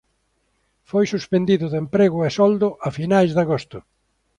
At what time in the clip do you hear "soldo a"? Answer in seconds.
2.37-2.89